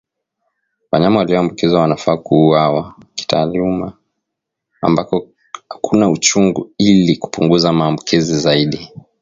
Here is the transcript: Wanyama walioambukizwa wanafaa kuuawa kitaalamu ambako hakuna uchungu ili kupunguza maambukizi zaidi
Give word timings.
Wanyama 0.91 1.19
walioambukizwa 1.19 1.81
wanafaa 1.81 2.17
kuuawa 2.17 2.95
kitaalamu 3.15 3.91
ambako 4.81 5.27
hakuna 5.69 6.09
uchungu 6.09 6.71
ili 6.77 7.17
kupunguza 7.17 7.73
maambukizi 7.73 8.39
zaidi 8.39 8.89